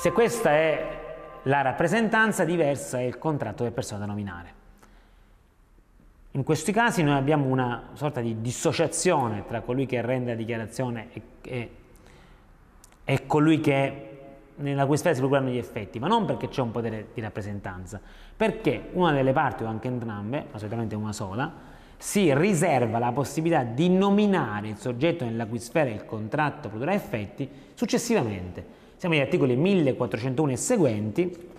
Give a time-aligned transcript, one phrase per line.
[0.00, 0.86] Se questa è
[1.42, 4.54] la rappresentanza, diversa è il contratto del persona da nominare.
[6.30, 11.08] In questi casi noi abbiamo una sorta di dissociazione tra colui che rende la dichiarazione
[11.12, 11.70] e, e,
[13.04, 14.20] e colui che
[14.54, 18.00] nella cui sfera si procurano gli effetti, ma non perché c'è un potere di rappresentanza,
[18.34, 21.52] perché una delle parti o anche entrambe, ma solitamente una sola,
[21.98, 27.46] si riserva la possibilità di nominare il soggetto nella cui sfera il contratto produrrà effetti
[27.74, 28.88] successivamente.
[29.00, 31.50] Siamo agli articoli 1401 e seguenti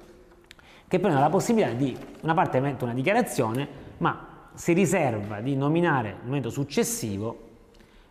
[0.87, 3.67] che prendono la possibilità di una parte emette una dichiarazione,
[3.97, 7.49] ma si riserva di nominare nel momento successivo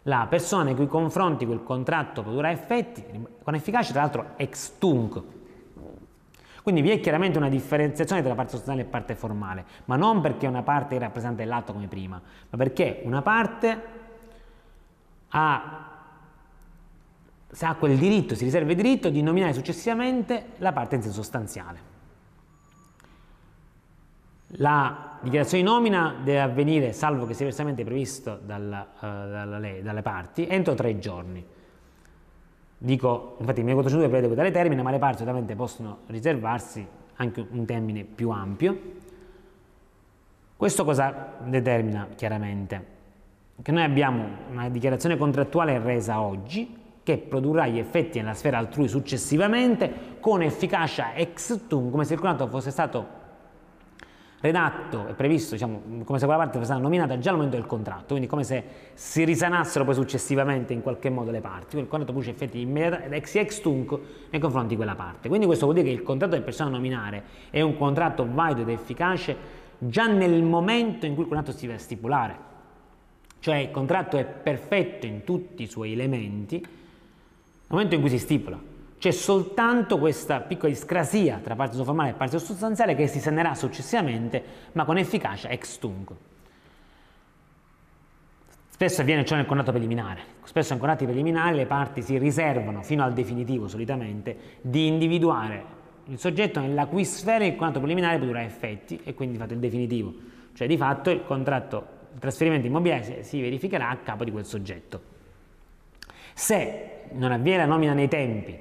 [0.03, 3.05] la persona nei cui confronti quel contratto produrrà effetti
[3.45, 5.23] con efficacia tra l'altro ex tunc.
[6.65, 10.49] Quindi vi è chiaramente una differenziazione tra parte sostanziale e parte formale, ma non perché
[10.49, 12.21] una parte rappresenta l'atto come prima,
[12.51, 13.83] ma perché una parte
[15.29, 16.00] ha,
[17.59, 21.89] ha quel diritto, si riserva il diritto di nominare successivamente la parte in senso sostanziale.
[24.55, 29.83] La dichiarazione di nomina deve avvenire, salvo che sia diversamente previsto dalla, uh, dalla lei,
[29.83, 31.45] dalle parti, entro tre giorni.
[32.79, 37.65] Dico, infatti il 1402 prevede tale termine, ma le parti ovviamente possono riservarsi anche un
[37.65, 38.79] termine più ampio.
[40.57, 42.99] Questo cosa determina chiaramente?
[43.61, 48.89] Che noi abbiamo una dichiarazione contrattuale resa oggi che produrrà gli effetti nella sfera altrui
[48.89, 53.19] successivamente con efficacia ex tum, come se il contratto fosse stato
[54.41, 57.67] redatto e previsto, diciamo, come se quella parte fosse stata nominata già al momento del
[57.67, 61.89] contratto, quindi come se si risanassero poi successivamente in qualche modo le parti, quindi il
[61.89, 63.99] contratto produce effetti immediati ex ex tunc
[64.31, 65.29] nei confronti di quella parte.
[65.29, 68.71] Quindi questo vuol dire che il contratto del persona nominare è un contratto valido ed
[68.71, 69.37] efficace
[69.79, 72.49] già nel momento in cui il contratto si a stipulare.
[73.41, 76.63] Cioè il contratto è perfetto in tutti i suoi elementi
[77.71, 78.59] momento in cui si stipula.
[78.99, 84.43] C'è soltanto questa piccola discrasia tra parte formale e parte sostanziale che si sanerà successivamente,
[84.73, 86.13] ma con efficacia ex tunc.
[88.69, 90.23] Spesso avviene ciò nel contratto preliminare.
[90.43, 96.19] Spesso nei contratti preliminari le parti si riservano, fino al definitivo solitamente, di individuare il
[96.19, 100.13] soggetto nella cui sfera il contratto preliminare produrrà effetti e quindi fate il definitivo.
[100.53, 105.10] Cioè di fatto il contratto, il trasferimento immobiliare si verificherà a capo di quel soggetto.
[106.41, 108.59] Se non avviene la nomina nei tempi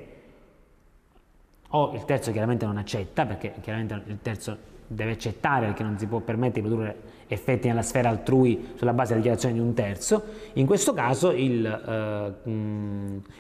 [1.70, 6.06] o il terzo chiaramente non accetta, perché chiaramente il terzo deve accettare perché non si
[6.06, 6.96] può permettere di produrre
[7.28, 10.24] effetti nella sfera altrui sulla base della dichiarazione di un terzo,
[10.54, 12.50] in questo caso il, eh,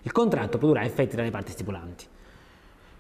[0.04, 2.06] il contratto produrrà effetti tra le parti stipulanti.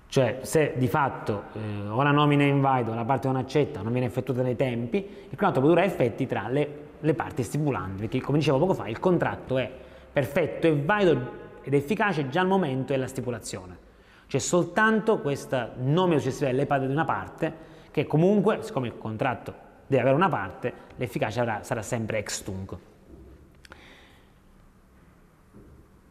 [0.08, 3.80] Cioè se di fatto eh, o la nomina è invalido o la parte non accetta
[3.80, 8.02] o non viene effettuata nei tempi, il contratto produrrà effetti tra le, le parti stipulanti,
[8.02, 12.48] perché come dicevo poco fa il contratto è perfetto e valido ed efficace già al
[12.48, 13.88] momento della stipulazione.
[14.28, 19.54] C'è soltanto questa nome successiva delle parti di una parte che comunque, siccome il contratto
[19.88, 22.76] deve avere una parte, l'efficacia sarà sempre ex tunc.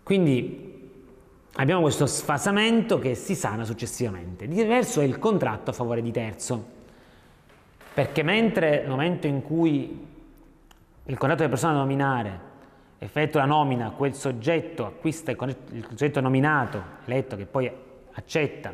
[0.02, 0.90] Quindi
[1.54, 4.48] abbiamo questo sfasamento che si sana successivamente.
[4.48, 6.66] Diverso è il contratto a favore di terzo,
[7.94, 10.06] perché mentre nel momento in cui
[11.04, 12.40] il contratto della persona nominare
[12.98, 17.70] effettua la nomina, quel soggetto acquista il, soggetto nominato, eletto, che poi
[18.12, 18.72] accetta,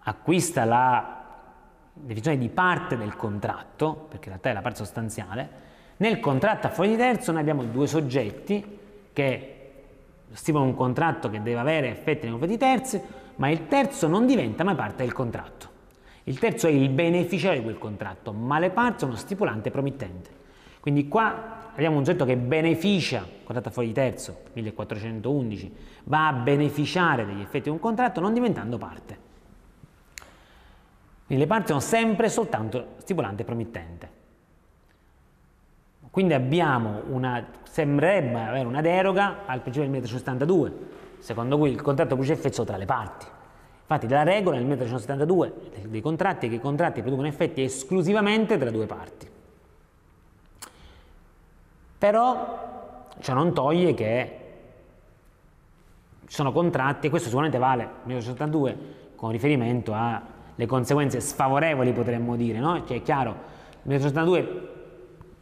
[0.00, 1.20] acquista la
[1.94, 5.48] definizione di parte del contratto, perché in realtà è la parte sostanziale,
[5.98, 8.78] nel contratto a fuori di terzo noi abbiamo due soggetti
[9.12, 9.56] che
[10.32, 13.00] stipulano un contratto che deve avere effetti nei confronti di terzi,
[13.36, 15.70] ma il terzo non diventa mai parte del contratto.
[16.24, 20.30] Il terzo è il beneficiario di quel contratto, ma le parti sono stipulante e promittente.
[20.80, 25.74] Quindi qua abbiamo un soggetto che beneficia, contratto a fuori di terzo, 1411,
[26.04, 29.30] va a beneficiare degli effetti di un contratto non diventando parte.
[31.26, 34.10] Quindi le parti sono sempre soltanto stipulante e promittente.
[36.10, 40.72] Quindi abbiamo una, sembrerebbe avere una deroga al principio del 1372,
[41.20, 43.26] secondo cui il contratto produce effetti solo tra le parti.
[43.80, 48.70] Infatti la regola nel 1372 dei contratti è che i contratti producono effetti esclusivamente tra
[48.70, 49.40] due parti.
[52.02, 54.38] Però ciò non toglie che
[56.26, 58.78] ci sono contratti, e questo sicuramente vale nel 1982
[59.14, 62.84] con riferimento alle conseguenze sfavorevoli potremmo dire, no?
[62.84, 63.36] Cioè è chiaro, il
[63.84, 64.70] 1982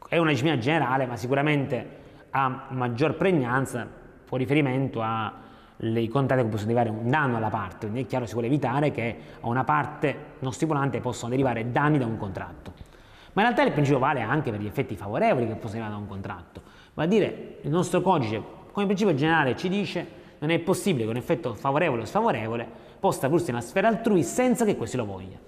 [0.07, 1.99] è una disciplina generale ma sicuramente
[2.29, 3.89] ha maggior pregnanza
[4.29, 8.35] con riferimento ai contratti che possono derivare un danno alla parte, quindi è chiaro si
[8.35, 12.89] vuole evitare che a una parte non stipulante possano derivare danni da un contratto.
[13.32, 15.99] Ma in realtà il principio vale anche per gli effetti favorevoli che possono arrivare da
[15.99, 16.62] un contratto.
[16.94, 18.43] Va a dire, il nostro codice,
[18.73, 22.67] come principio generale, ci dice non è possibile che un effetto favorevole o sfavorevole
[22.99, 25.38] possa tradursi nella sfera altrui senza che questi lo voglia.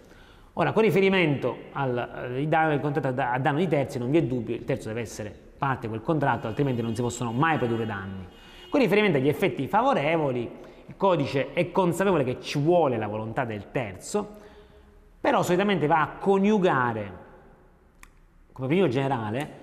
[0.55, 4.55] Ora, con riferimento al, eh, al contratto a danno di terzi, non vi è dubbio,
[4.55, 8.27] il terzo deve essere parte di quel contratto, altrimenti non si possono mai produrre danni.
[8.69, 10.51] Con riferimento agli effetti favorevoli,
[10.87, 14.41] il codice è consapevole che ci vuole la volontà del terzo,
[15.21, 17.13] però solitamente va a coniugare,
[18.53, 19.61] come principio generale,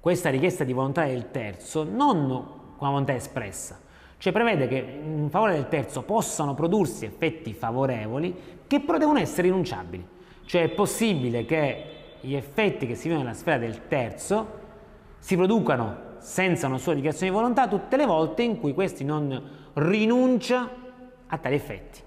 [0.00, 2.30] questa richiesta di volontà del terzo non
[2.78, 3.80] una volontà espressa,
[4.18, 9.48] cioè prevede che in favore del terzo possano prodursi effetti favorevoli che però devono essere
[9.48, 10.06] rinunciabili,
[10.44, 11.84] cioè è possibile che
[12.20, 14.64] gli effetti che si vedono nella sfera del terzo
[15.18, 19.70] si producano senza una sua dichiarazione di volontà tutte le volte in cui questi non
[19.74, 20.70] rinuncia
[21.26, 22.00] a tali effetti.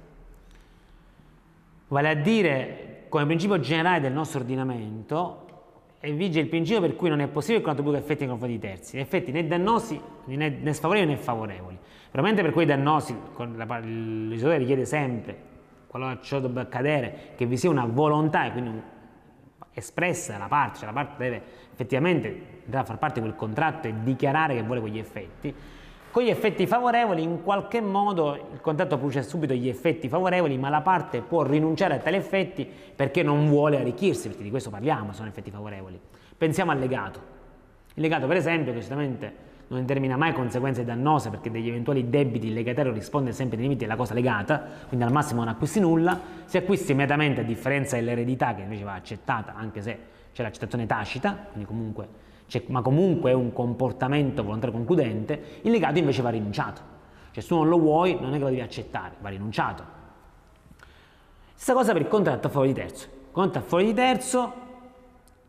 [1.87, 5.47] Vale a dire, come principio generale del nostro ordinamento,
[6.01, 8.97] vige il principio per cui non è possibile che produca effetti nei confronti di terzi,
[8.97, 11.77] effetti né dannosi né, né sfavorevoli né favorevoli.
[12.11, 15.37] Veramente per quei dannosi, l'isolatore richiede sempre,
[15.87, 18.81] qualora ciò debba accadere, che vi sia una volontà e quindi un,
[19.73, 21.41] espressa dalla parte, cioè la parte deve
[21.71, 25.53] effettivamente andare a far parte di quel contratto e dichiarare che vuole quegli effetti.
[26.11, 30.69] Con gli effetti favorevoli, in qualche modo il contratto produce subito gli effetti favorevoli, ma
[30.69, 35.13] la parte può rinunciare a tali effetti perché non vuole arricchirsi, perché di questo parliamo,
[35.13, 35.99] sono effetti favorevoli.
[36.35, 37.19] Pensiamo al legato.
[37.93, 42.47] Il legato, per esempio, che certamente non determina mai conseguenze dannose perché degli eventuali debiti
[42.47, 46.19] il legatario risponde sempre nei limiti della cosa legata, quindi al massimo non acquisti nulla,
[46.45, 49.97] si acquisti immediatamente a differenza dell'eredità che invece va accettata anche se
[50.33, 52.07] c'è l'accettazione tacita, quindi comunque,
[52.67, 56.81] ma comunque è un comportamento volontario concludente, il legato invece va rinunciato.
[57.31, 59.83] Cioè se tu non lo vuoi non è che lo devi accettare, va rinunciato.
[61.53, 63.07] Stessa cosa per il contratto a favore di terzo.
[63.31, 64.53] Contratto a favore di terzo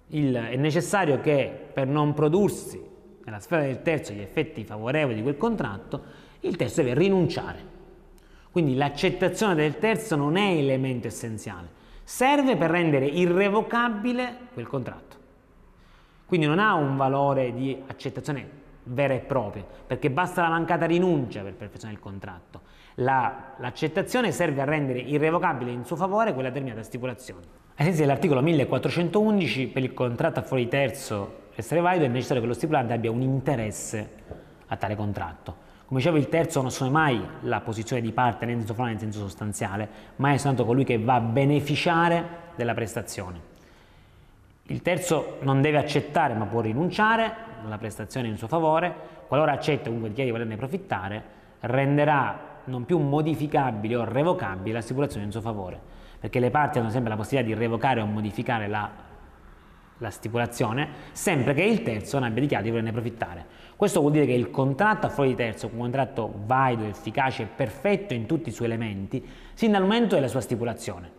[0.08, 2.88] il, è necessario che per non prodursi
[3.24, 6.02] nella sfera del terzo gli effetti favorevoli di quel contratto,
[6.40, 7.78] il terzo deve rinunciare.
[8.50, 11.68] Quindi l'accettazione del terzo non è elemento essenziale,
[12.02, 15.09] serve per rendere irrevocabile quel contratto.
[16.30, 18.48] Quindi non ha un valore di accettazione
[18.84, 22.60] vera e propria, perché basta la mancata rinuncia per perfezionare il contratto.
[22.94, 27.42] La, l'accettazione serve a rendere irrevocabile in suo favore quella determinata stipulazione.
[27.74, 32.46] Ai sensi dell'articolo 1411 per il contratto a fuori terzo essere valido è necessario che
[32.46, 34.10] lo stipulante abbia un interesse
[34.68, 35.56] a tale contratto.
[35.86, 38.96] Come dicevo, il terzo non assume mai la posizione di parte né in senso formale
[38.96, 42.24] né in senso sostanziale, ma è soltanto colui che va a beneficiare
[42.54, 43.49] della prestazione.
[44.70, 47.32] Il terzo non deve accettare, ma può rinunciare
[47.64, 48.94] alla prestazione in suo favore.
[49.26, 51.22] Qualora accetta comunque dichiara di volerne profittare,
[51.60, 55.76] renderà non più modificabile o revocabile la stipulazione in suo favore,
[56.20, 59.08] perché le parti hanno sempre la possibilità di revocare o modificare la
[60.00, 63.44] la stipulazione, sempre che il terzo non abbia dichiarato di volerne approfittare.
[63.76, 67.42] Questo vuol dire che il contratto a fuori di terzo è un contratto valido, efficace
[67.42, 69.22] e perfetto in tutti i suoi elementi,
[69.52, 71.10] sin dal momento della sua stipulazione.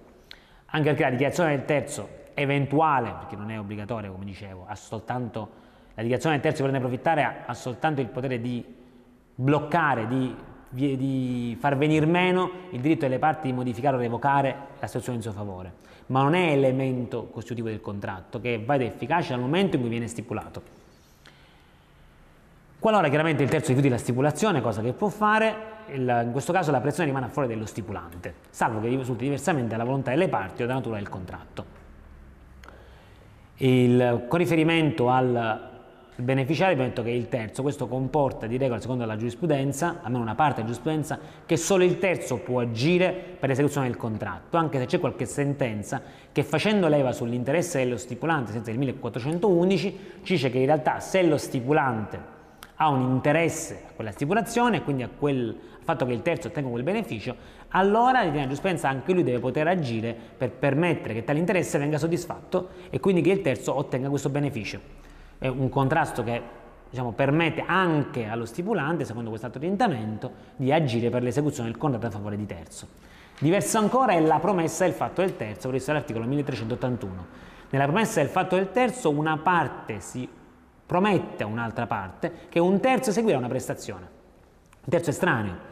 [0.65, 5.50] Anche perché la dichiarazione del terzo eventuale, perché non è obbligatoria come dicevo, ha soltanto,
[5.94, 8.63] la dichiarazione del terzo di volerne approfittare ha, soltanto il potere di
[9.36, 10.36] bloccare, di,
[10.69, 15.24] di far venire meno il diritto delle parti di modificare o revocare la situazione in
[15.24, 15.81] suo favore
[16.12, 19.89] ma non è elemento costitutivo del contratto, che va ed efficace dal momento in cui
[19.89, 20.79] viene stipulato.
[22.77, 26.72] Qualora chiaramente il terzo rifiuti la stipulazione, cosa che può fare, il, in questo caso
[26.72, 30.65] la pressione rimane fuori dello stipulante, salvo che risulti diversamente dalla volontà delle parti o
[30.65, 31.79] dalla natura del contratto.
[33.63, 35.70] Il, con riferimento al
[36.15, 40.34] beneficiario abbiamo detto che il terzo, questo comporta di regola secondo la giurisprudenza, almeno una
[40.34, 44.88] parte della giurisprudenza, che solo il terzo può agire per l'esecuzione del contratto, anche se
[44.88, 46.01] c'è qualche sentenza
[46.32, 51.22] che facendo leva sull'interesse dello stipulante, senza il 1411, ci dice che in realtà se
[51.22, 52.39] lo stipulante
[52.77, 56.68] ha un interesse a quella stipulazione quindi a quel, al fatto che il terzo ottenga
[56.68, 57.36] quel beneficio,
[57.72, 61.98] allora ritiene la giurisprudenza anche lui deve poter agire per permettere che tale interesse venga
[61.98, 64.80] soddisfatto e quindi che il terzo ottenga questo beneficio
[65.38, 66.60] è un contrasto che
[66.92, 72.12] diciamo, permette anche allo stipulante, secondo questo orientamento, di agire per l'esecuzione del contratto a
[72.12, 72.88] favore di terzo.
[73.40, 77.25] Diverso ancora è la promessa del fatto del terzo, previsto dall'articolo 1381.
[77.72, 80.30] Nella promessa del fatto del terzo una parte si
[80.86, 84.08] promette a un'altra parte che un terzo eseguirà una prestazione,
[84.84, 85.71] un terzo estraneo.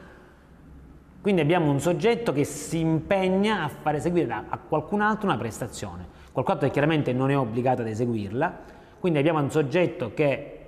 [1.29, 6.07] Quindi abbiamo un soggetto che si impegna a far eseguire a qualcun altro una prestazione,
[6.31, 8.59] qualcun altro che chiaramente non è obbligato ad eseguirla,
[8.99, 10.59] quindi abbiamo un soggetto che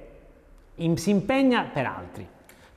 [0.76, 2.28] si impegna per altri.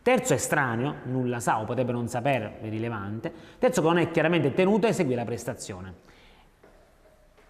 [0.01, 3.31] Terzo estraneo, nulla sa o potrebbe non sapere, è rilevante.
[3.59, 5.95] Terzo che non è chiaramente tenuto a eseguire la prestazione.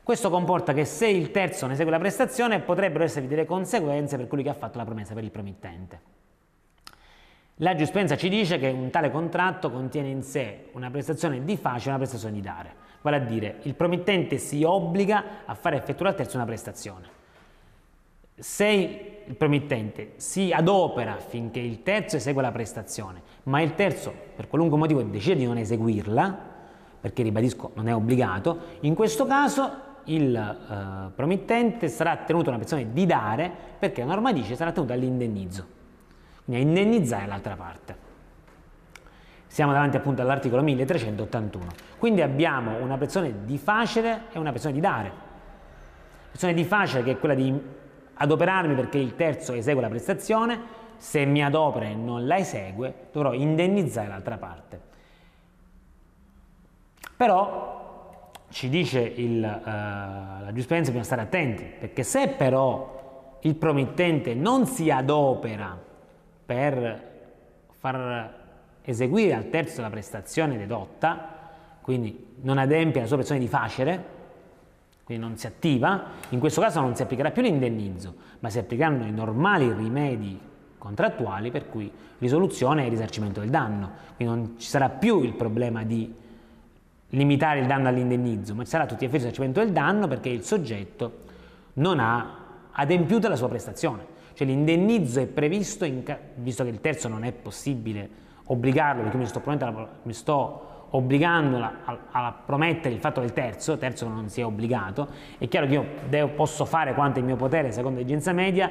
[0.03, 4.27] Questo comporta che se il terzo non esegue la prestazione potrebbero esservi delle conseguenze per
[4.27, 6.24] colui che ha fatto la promessa per il promittente.
[7.59, 11.87] La giurisprudenza ci dice che un tale contratto contiene in sé una prestazione di facile
[11.87, 16.11] e una prestazione di dare, vale a dire il promettente si obbliga a fare effettuare
[16.11, 17.07] al terzo una prestazione.
[18.35, 24.49] Se il promettente si adopera affinché il terzo esegua la prestazione, ma il terzo per
[24.49, 26.37] qualunque motivo decide di non eseguirla,
[27.01, 29.71] perché ribadisco non è obbligato, in questo caso
[30.07, 34.93] il eh, promettente sarà tenuto una prestazione di dare perché la norma dice sarà tenuto
[34.93, 35.83] all'indennizzo
[36.45, 38.03] quindi a indennizzare l'altra parte.
[39.47, 41.67] Siamo davanti appunto all'articolo 1381.
[41.99, 45.13] Quindi abbiamo una pressione di facile e una pressione di dare.
[46.31, 47.57] Pressione di facile che è quella di
[48.15, 53.33] adoperarmi perché il terzo esegue la prestazione, se mi adopera e non la esegue dovrò
[53.33, 54.81] indennizzare l'altra parte.
[57.17, 64.35] Però ci dice il, uh, la giurisprudenza bisogna stare attenti perché se però il promettente
[64.35, 65.84] non si adopera
[66.45, 67.13] per
[67.79, 68.43] far
[68.83, 71.33] eseguire al terzo la prestazione dedotta,
[71.81, 74.05] quindi non adempie la sua prestazione di facere,
[75.05, 79.05] quindi non si attiva, in questo caso non si applicherà più l'indennizzo, ma si applicheranno
[79.05, 80.39] i normali rimedi
[80.79, 83.91] contrattuali per cui risoluzione e risarcimento del danno.
[84.17, 86.13] Quindi non ci sarà più il problema di
[87.11, 90.43] limitare il danno all'indennizzo, ma ci sarà tutti gli effetti risarcimento del danno perché il
[90.43, 91.23] soggetto
[91.75, 92.44] non ha
[92.75, 94.13] adempiuto la sua prestazione.
[94.35, 95.87] Cioè l'indennizzo è previsto,
[96.37, 99.43] visto che il terzo non è possibile obbligarlo, perché mi sto,
[100.03, 104.45] mi sto obbligando a, a, a, promettere il fatto del terzo, terzo non si è
[104.45, 108.33] obbligato, è chiaro che io devo, posso fare quanto è il mio potere secondo l'esigenza
[108.33, 108.71] media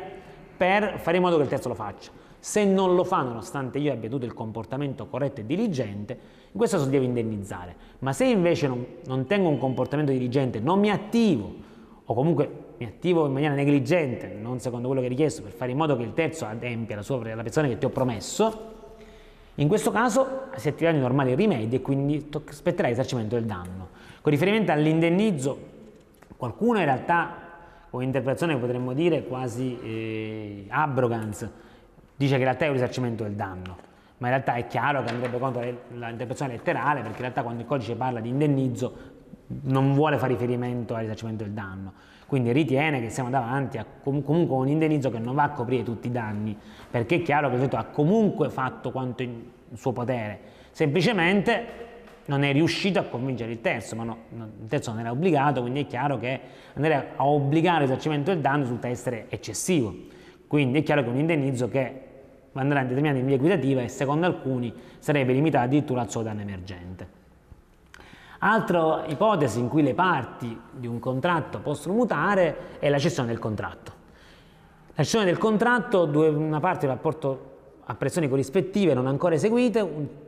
[0.55, 2.11] per fare in modo che il terzo lo faccia.
[2.39, 6.13] Se non lo fa, nonostante io abbia avuto il comportamento corretto e diligente,
[6.51, 7.75] in questo caso devo indennizzare.
[7.99, 11.53] Ma se invece non, non tengo un comportamento diligente, non mi attivo,
[12.05, 15.71] o comunque mi attivo in maniera negligente, non secondo quello che è richiesto, per fare
[15.71, 18.71] in modo che il terzo adempia la, sua, la persona che ti ho promesso,
[19.55, 23.89] in questo caso si attiveranno i normali rimedi e quindi spetterà il risarcimento del danno.
[24.21, 25.57] Con riferimento all'indennizzo,
[26.35, 27.35] qualcuno in realtà,
[27.89, 31.47] con interpretazione potremmo dire quasi eh, abrogans,
[32.15, 33.77] dice che in realtà è un risarcimento del danno,
[34.17, 37.67] ma in realtà è chiaro che andrebbe contro l'interpretazione letterale, perché in realtà quando il
[37.67, 39.11] codice parla di indennizzo
[39.63, 41.93] non vuole fare riferimento al risarcimento del danno,
[42.33, 45.83] quindi ritiene che siamo davanti a com comunque un indennizzo che non va a coprire
[45.83, 46.57] tutti i danni,
[46.89, 49.43] perché è chiaro che il soggetto ha comunque fatto quanto in
[49.75, 50.39] suo potere,
[50.71, 51.65] semplicemente
[52.25, 55.81] non è riuscito a convincere il terzo, ma no, il terzo non era obbligato, quindi
[55.81, 56.39] è chiaro che
[56.73, 59.93] andare a obbligare il risarcimento del danno risulta essere eccessivo.
[60.47, 62.01] Quindi è chiaro che un indennizzo che
[62.53, 67.21] andrà determinato in via equitativa e secondo alcuni sarebbe limitato addirittura al solo danno emergente.
[68.45, 73.39] Altra ipotesi in cui le parti di un contratto possono mutare è la cessione del
[73.39, 73.91] contratto.
[74.95, 77.51] La cessione del contratto, dove una parte del rapporto
[77.85, 79.79] a pressioni corrispettive non ancora eseguite,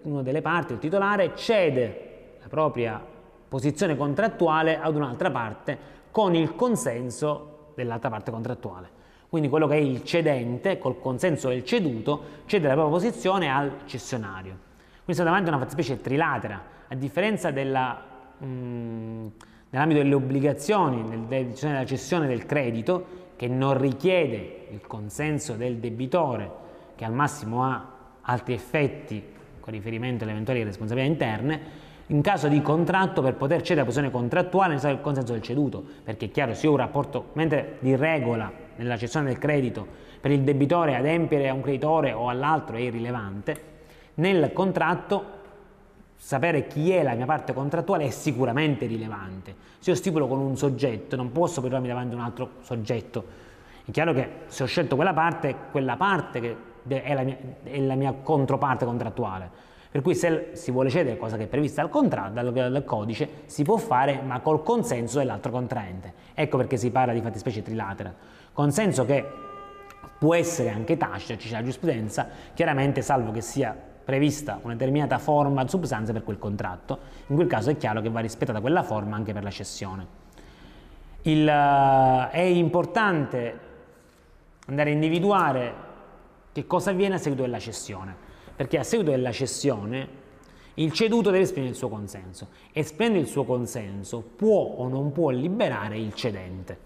[0.04, 3.04] una delle parti, il titolare, cede la propria
[3.50, 5.78] posizione contrattuale ad un'altra parte
[6.10, 8.90] con il consenso dell'altra parte contrattuale.
[9.28, 13.80] Quindi quello che è il cedente, col consenso del ceduto, cede la propria posizione al
[13.84, 14.65] cessionario.
[15.06, 18.04] Quindi siamo davanti a una fattispecie trilatera, a differenza della,
[18.44, 19.28] mm,
[19.70, 26.50] nell'ambito delle obbligazioni, nel, della cessione del credito, che non richiede il consenso del debitore,
[26.96, 27.88] che al massimo ha
[28.22, 29.24] altri effetti
[29.60, 31.62] con riferimento alle eventuali responsabilità interne,
[32.08, 35.84] in caso di contratto per poter cedere la posizione contrattuale necessario il consenso del ceduto,
[36.04, 39.86] perché è chiaro se io ho un rapporto, mentre di regola nella cessione del credito
[40.20, 43.74] per il debitore adempiere a un creditore o all'altro è irrilevante,
[44.16, 45.34] nel contratto
[46.16, 49.56] sapere chi è la mia parte contrattuale è sicuramente rilevante.
[49.80, 53.26] Se io stipulo con un soggetto, non posso poi trovarmi davanti a un altro soggetto.
[53.86, 56.56] È chiaro che se ho scelto quella parte, quella parte che
[56.88, 59.64] è la mia, è la mia controparte contrattuale.
[59.92, 63.30] Per cui se si vuole cedere, cosa che è prevista dal, contratto, dal, dal codice,
[63.46, 66.14] si può fare ma col consenso dell'altro contraente.
[66.34, 68.14] Ecco perché si parla di fattispecie trilatera.
[68.52, 69.24] Consenso che
[70.18, 75.18] può essere anche tacito, ci c'è la giurisprudenza, chiaramente salvo che sia prevista una determinata
[75.18, 79.16] forma substanza per quel contratto, in quel caso è chiaro che va rispettata quella forma
[79.16, 80.24] anche per la cessione.
[81.24, 83.60] Il, uh, è importante
[84.68, 85.74] andare a individuare
[86.52, 88.16] che cosa avviene a seguito della cessione,
[88.56, 90.24] perché a seguito della cessione
[90.76, 92.50] il ceduto deve esprimere il suo consenso.
[92.74, 96.78] Esprimendo il suo consenso può o non può liberare il cedente.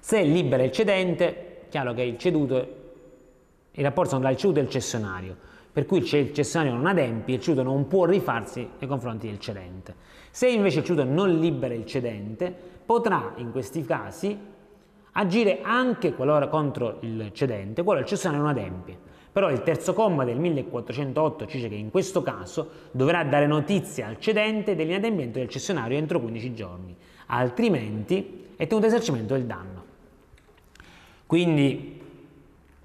[0.00, 2.76] Se libera il cedente, chiaro che il ceduto,
[3.72, 5.36] i rapporti sono tra il ceduto e il cessionario
[5.78, 9.94] per cui il cessionario non adempie, il ceduto non può rifarsi nei confronti del cedente.
[10.28, 12.52] Se invece il ceduto non libera il cedente,
[12.84, 14.36] potrà in questi casi
[15.12, 18.98] agire anche qualora contro il cedente, qualora il cessionario non adempie.
[19.30, 24.08] Però il terzo comma del 1408 ci dice che in questo caso dovrà dare notizia
[24.08, 29.84] al cedente dell'inadempimento del cessionario entro 15 giorni, altrimenti è tenuto esercimento del danno.
[31.24, 31.97] Quindi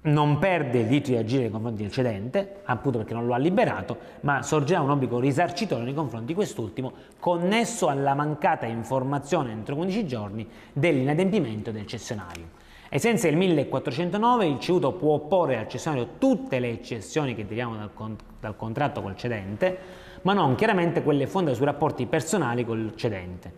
[0.04, 3.38] non perde il diritto di agire nei confronti del cedente, appunto perché non lo ha
[3.38, 9.76] liberato, ma sorgerà un obbligo risarcitorio nei confronti di quest'ultimo connesso alla mancata informazione entro
[9.76, 12.62] 15 giorni dell'inadempimento del cessionario.
[12.90, 17.76] Ai sensi del 1409 il ceduto può opporre al cessionario tutte le eccezioni che derivano
[17.76, 19.78] dal, con dal contratto col cedente,
[20.22, 23.52] ma non chiaramente quelle fondate su rapporti personali col cedente,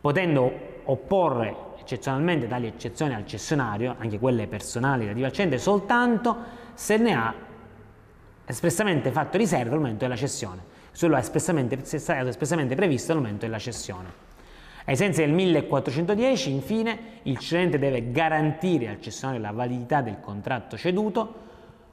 [0.00, 0.52] potendo
[0.84, 6.36] opporre eccezionalmente tali eccezioni al cessionario, anche quelle personali relative al cedente, soltanto
[6.74, 7.34] se ne ha
[8.44, 12.74] espressamente fatto riserva al momento della cessione, se lo ha espressamente, se è stato espressamente
[12.74, 14.26] previsto al momento della cessione.
[14.84, 20.76] Ai sensi del 1410, infine, il cedente deve garantire al cessionario la validità del contratto
[20.76, 21.46] ceduto,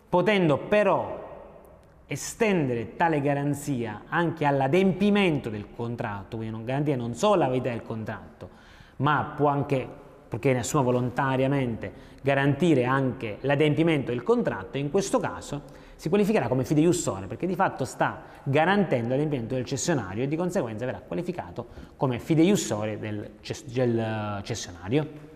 [0.10, 1.24] potendo però
[2.06, 7.84] estendere tale garanzia anche all'adempimento del contratto, quindi non garantire non solo la validità del
[7.84, 8.64] contratto,
[8.98, 9.88] ma può anche,
[10.28, 16.66] perché ne assuma volontariamente, garantire anche l'adempimento del contratto, in questo caso si qualificherà come
[16.66, 22.20] fideiussore perché di fatto sta garantendo l'adempimento del cessionario e di conseguenza verrà qualificato come
[22.20, 23.32] fideiussore del,
[23.66, 25.34] del cessionario.